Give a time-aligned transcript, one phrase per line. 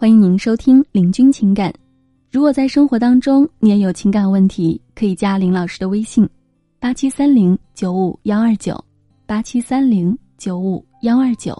[0.00, 1.70] 欢迎您收听《领军情感》。
[2.30, 6.26] 如果在生活当中你也有情感问题，可以加林老师的微信：
[6.78, 8.82] 八七三零九五幺二九，
[9.26, 11.54] 八七三零九五幺二九。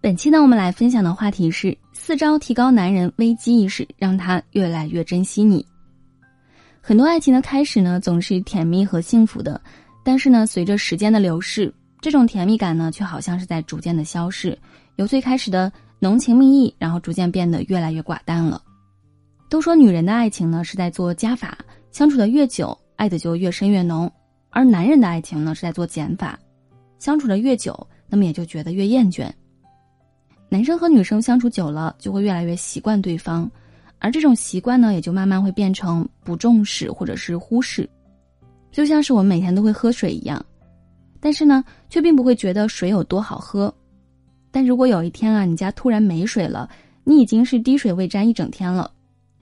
[0.00, 5.62] 本期呢，我们来分享的话题是四招提高男人危机意识，让他越来越珍惜你。
[6.80, 9.60] 很多爱情的开始呢，总是甜蜜和幸福的，
[10.02, 11.70] 但是呢，随着时间的流逝，
[12.00, 14.58] 这种甜蜜感呢，却好像是在逐渐的消逝，
[14.96, 15.70] 由最开始的。
[16.00, 18.62] 浓情蜜意，然后逐渐变得越来越寡淡了。
[19.48, 21.58] 都说女人的爱情呢是在做加法，
[21.90, 24.08] 相处的越久，爱的就越深越浓；
[24.50, 26.38] 而男人的爱情呢是在做减法，
[26.98, 27.74] 相处的越久，
[28.08, 29.28] 那么也就觉得越厌倦。
[30.48, 33.50] 男生和女生相处久了，就会越来越习惯对方，
[33.98, 37.88] 而这种习惯呢，也就慢慢会变成不重视或者是忽视，
[38.70, 40.44] 就像是我们每天都会喝水一样，
[41.20, 43.74] 但是呢，却并不会觉得水有多好喝。
[44.50, 46.68] 但如果有一天啊，你家突然没水了，
[47.04, 48.90] 你已经是滴水未沾一整天了，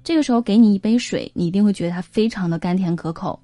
[0.02, 3.38] 这个时候给你一杯水，你一定会觉得它非常的甘甜可口。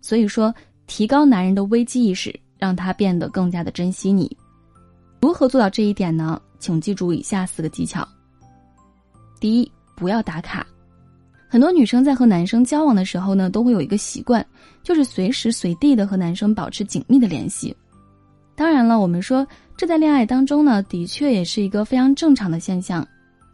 [0.00, 0.54] 所以说，
[0.86, 4.36] 提高男人的危机意识，让他变得更加的珍惜你。
[5.20, 6.40] 如何做到这一点呢？
[6.58, 8.06] 请记住以下四个技巧。
[9.40, 10.66] 第一，不要打卡。
[11.48, 14.44] 很多女生在和男生交往的时候呢，都会有一个习惯，
[14.82, 17.76] 就是随时随地的和男生保持紧密的联系。
[18.54, 19.46] 当然了，我们说
[19.76, 23.06] 这在恋爱当中呢，的确也是一个非常正常的现象。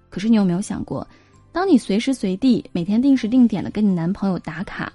[0.09, 1.07] 可是你有没有想过，
[1.51, 4.93] 当你随时随地、每天定时定点的跟你男朋友打卡，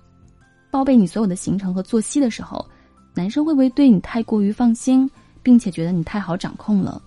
[0.71, 2.65] 报备你所有的行程和作息的时候，
[3.13, 5.09] 男生会不会对你太过于放心，
[5.43, 7.01] 并且觉得你太好掌控了？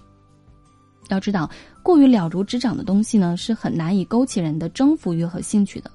[1.08, 1.48] 要知道，
[1.82, 5.90] 过于了如指掌的东西呢，是很难以勾起人的征服欲和兴趣的。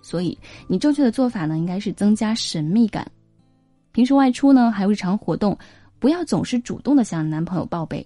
[0.00, 0.36] 所以，
[0.66, 3.06] 你正确的做法呢，应该是增加神秘感。
[3.92, 5.56] 平时外出呢，还有日常活动。
[6.02, 8.04] 不要总是主动的向男朋友报备，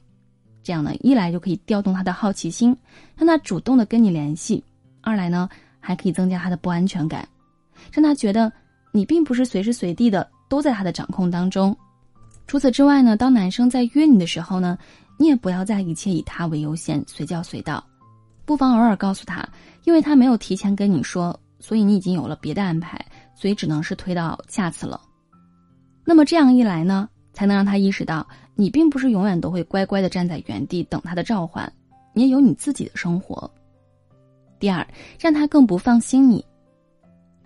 [0.62, 2.76] 这样呢，一来就可以调动他的好奇心，
[3.16, 4.62] 让他主动的跟你联系；
[5.00, 5.48] 二来呢，
[5.80, 7.26] 还可以增加他的不安全感，
[7.90, 8.52] 让他觉得
[8.92, 11.74] 你并不是随时随地的都在他的掌控当中。
[12.46, 14.76] 除此之外呢，当男生在约你的时候呢，
[15.16, 17.82] 你也不要再一切以他为优先，随叫随到，
[18.44, 19.42] 不妨偶尔告诉他，
[19.84, 23.02] 因为他没有提前跟你说，所以你已经有了别的安排，
[23.34, 25.00] 所以只能是推到下次了。
[26.04, 27.08] 那么这样一来呢？
[27.36, 31.70] 才能让他意识到，你并不是永远都会乖乖的站在原地等他的召唤，
[32.14, 33.48] 你也有你自己的生活。
[34.58, 34.84] 第二，
[35.20, 36.42] 让他更不放心你。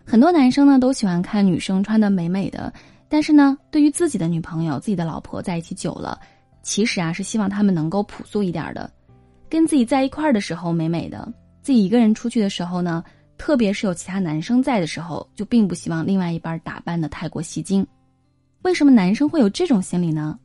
[0.05, 2.73] 很多男生呢都喜欢看女生穿的美美的，
[3.09, 6.21] 但是呢，对于自己的女朋友、自己的老婆在一起久了，
[6.63, 8.89] 其实啊是希望他们能够朴素一点的，
[9.49, 11.29] 跟自己在一块儿的时候美美的，
[11.63, 13.03] 自己一个人出去的时候呢，
[13.37, 17.85] 特别是有其他男生在的时候，就并不希望另外一半打扮的太过吸睛。
[18.63, 20.39] 为什么男生会有这种心理呢？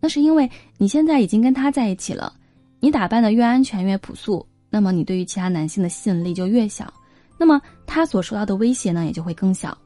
[0.00, 2.32] 那是因为你现在已经跟他在一起了，
[2.80, 6.92] 你打扮的越安全越朴素，那么你对于其他男性的吸引力就越小，
[7.38, 9.76] 那么他所受到的威胁呢也就会更小。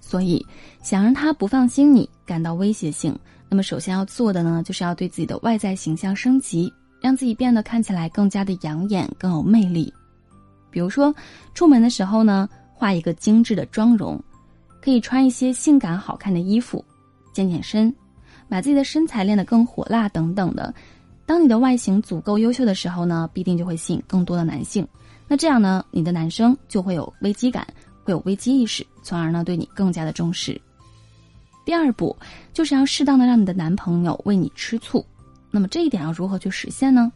[0.00, 0.44] 所以，
[0.82, 3.16] 想让他不放心你，感到威胁性，
[3.48, 9.92] 那么首先要做的呢，就是要对自己的外在形象升级，让自己变得看起来更加的养眼，更有魅力。
[10.70, 11.14] 比如说，
[11.54, 14.20] 出门的时候呢，画一个精致的妆容。
[14.80, 16.84] 可以穿一些性感好看的衣服，
[17.32, 17.94] 健健身，
[18.48, 20.72] 把自己的身材练得更火辣等等的。
[21.26, 24.86] 当你的外形足够优秀的时候呢，必定就会吸引更多的男性。
[25.28, 27.66] 那这样呢，你的男生就会有危机感，
[28.02, 30.60] 会有危机意识，从而呢对你更加的重视。
[31.64, 32.16] 第二步
[32.52, 35.04] 就是要适当的让你的男朋友为你吃醋。
[35.52, 37.12] 那么这一点要如何去实现呢？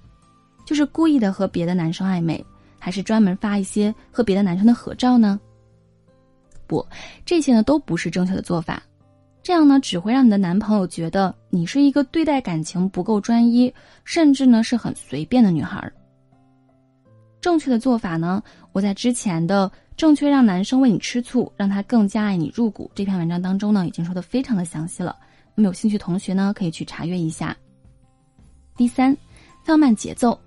[0.64, 2.44] 就是故意的和别的男生暧昧，
[2.78, 5.40] 还是专门发一些和别的男生的合照呢？
[6.66, 6.86] 不，
[7.24, 8.82] 这些呢都不是正确的做法，
[9.42, 13.72] 这样呢只会让你的男朋友觉得你是一个对待感情不够专一，
[14.04, 15.90] 甚至呢是很随便的女孩。
[17.40, 18.42] 正确的做法呢，
[18.72, 25.14] 我在之前的正确让男生为你吃醋，让他更加爱你入骨这篇文章当中呢已经说的非常的详细了，
[25.54, 27.54] 那么有兴趣同学呢可以去查阅一下。
[28.76, 29.14] 第三，
[29.62, 30.38] 放慢节奏。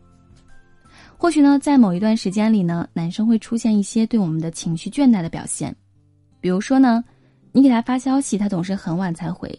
[1.19, 5.75] 或许呢在某一段时间里呢，男生会出现一些对我们的情绪倦怠的表现。
[6.39, 7.03] 比如说呢，
[7.51, 9.49] 你给他发消息，他总是很晚才回；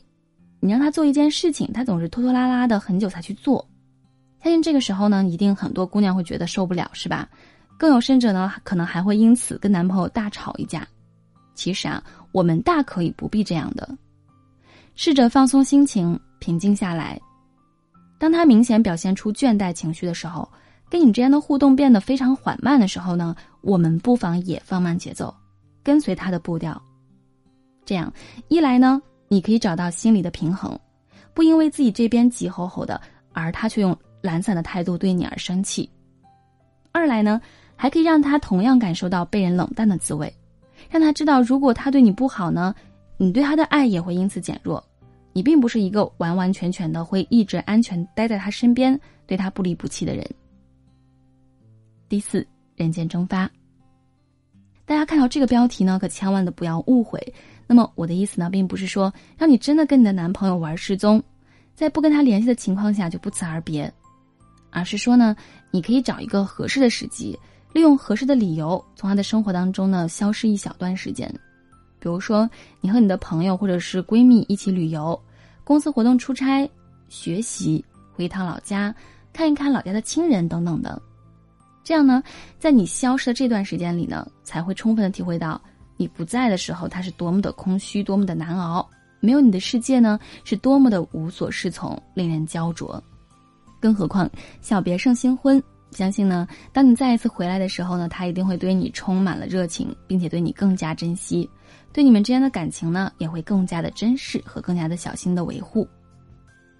[0.61, 3.67] 你让他做一件事情，他总是拖拖拉拉的很久才去做。
[4.43, 7.29] 相信这个时候呢，一定很多姑娘会觉得受不了，是吧？
[7.77, 10.87] 更有甚者呢，可能还会因此跟男朋友大吵一架。
[11.55, 12.03] 其实啊，
[12.33, 13.89] 我们大可以不必这样的，
[14.95, 17.21] 试着放松心情，平静下来。
[18.19, 20.49] 当他明显表现出倦怠情绪的时候，
[20.89, 25.35] 跟你之间的互动变得非常缓慢的时候呢，我们不妨也放慢节奏。
[25.88, 26.79] 跟随他的步调，
[27.87, 28.12] 这样
[28.49, 30.79] 一来呢，你可以找到心理的平衡，
[31.32, 33.00] 不因为自己这边急吼吼的，
[33.32, 35.88] 而他却用懒散的态度对你而生气；
[36.93, 37.40] 二来呢，
[37.75, 40.31] 还可以让他同样感受到被人冷淡的滋味，
[40.90, 42.75] 让他知道，如果他对你不好呢，
[43.17, 44.84] 你对他的爱也会因此减弱。
[45.32, 50.23] 你并不是一个完完全全的会一直安全待在他身边，对他不离不弃的人。
[52.11, 52.46] 第四，
[52.76, 53.50] 人间蒸发。
[54.88, 57.20] 大家看到这个标题呢，可千万的不要误会。
[57.67, 61.23] 那么我的意思呢，并不是说让你真的跟你的男朋友玩失踪，
[61.75, 63.93] 在不跟他联系的情况下就不辞而别，
[64.70, 65.37] 而是说呢，
[65.70, 67.38] 你可以找一个合适的时机，
[67.75, 71.31] 利用合适的理由，从他的生活当中呢消失一小段时间。
[72.00, 72.49] 比如说，
[72.81, 75.20] 你和你的朋友或者是闺蜜一起旅游，
[75.64, 76.67] 公司活动出差、
[77.11, 77.84] 学习，
[78.14, 78.94] 回一趟老家，
[79.34, 81.02] 看一看老家的亲人等等的。
[81.88, 82.23] 这样呢，
[82.58, 85.58] 在你消失的这段时间里呢，才会充分的体会到
[85.96, 88.87] 你不在的时候，他是多么的空虚，多么的难熬。
[89.20, 93.02] 没有你的世界呢，是多么的无所适从，令人焦灼。
[93.81, 94.31] 更何况
[94.61, 101.49] 小别胜新婚，相信呢，当你再一次回来的时候呢，他一定会对你充满了热情，并且对你更加珍惜，
[101.91, 105.88] 对你们之间的感情呢，也会更加的珍视和更加的小心的维护。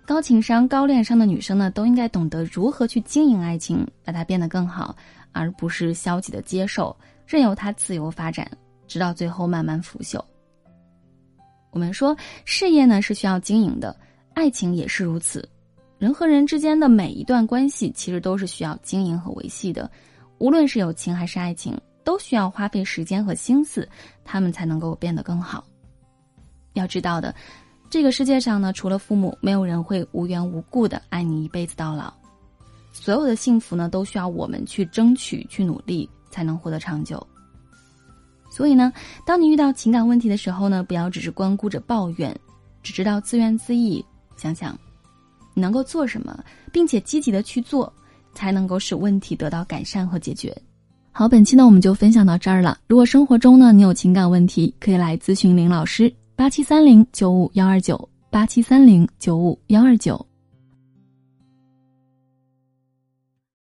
[0.09, 4.97] 高情商、高恋商的女生呢，都应该懂得如何去经营爱情，把它变得更好，
[5.33, 6.97] 而不是消极的接受，
[7.27, 8.51] 任由它自由发展，
[8.87, 10.19] 直到最后慢慢腐朽。
[11.73, 12.17] 我们说，
[12.47, 13.95] 事业呢是需要经营的，
[14.33, 15.47] 爱情也是如此。
[15.99, 19.91] 人和人之间的每一段关系，其实都是需要经营和维系的，
[20.39, 23.87] 无论是友情还是爱情，都需要花费时间和心思，
[24.25, 25.63] 他们才能够变得更好。
[26.73, 27.35] 要知道的。
[27.91, 32.13] 这个世界上呢，除了父母，没有人会无缘无故的爱你一辈子到老。
[32.93, 37.25] 所有的幸福呢，都需要我们去争取、去努力，才能获得长久。
[38.51, 38.93] 所以呢，
[39.25, 42.35] 当你遇到情感问题的时候呢，不要只是光顾着抱怨，
[42.83, 44.05] 只知道自怨自艾。
[44.37, 44.79] 想想，
[45.55, 47.91] 你能够做什么，并且积极的去做，
[48.35, 50.55] 才能够使问题得到改善和解决。
[51.11, 52.79] 好，本期呢我们就分享到这儿了。
[52.87, 56.13] 如果生活中呢你有情感问题，可以来咨询林老师。
[56.39, 60.28] 八七三零九五幺二九，八七三零九五幺二九。